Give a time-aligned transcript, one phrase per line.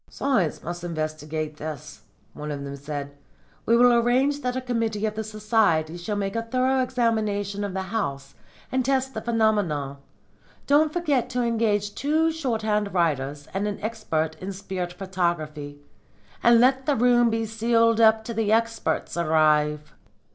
[0.09, 2.01] 'Science must investigate this,'
[2.33, 3.15] one of them said.
[3.67, 7.75] 'We will arrange that a committee of the Society shall make a thorough examination of
[7.75, 8.33] the house
[8.71, 9.99] and test the phenomena.
[10.65, 15.83] Don't forget to engage two shorthand writers and an expert in spirit photography.
[16.41, 19.93] And let the room be sealed up till the experts arrive.'